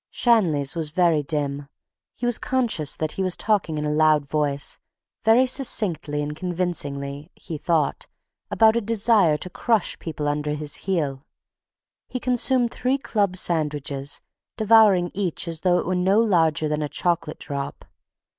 [0.09, 1.67] Shanley's was very dim.
[2.15, 4.79] He was conscious that he was talking in a loud voice,
[5.23, 8.07] very succinctly and convincingly, he thought,
[8.49, 11.27] about a desire to crush people under his heel.
[12.09, 14.21] He consumed three club sandwiches,
[14.57, 17.85] devouring each as though it were no larger than a chocolate drop.